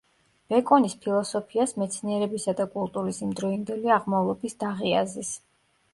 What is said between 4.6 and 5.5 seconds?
დაღი აზის.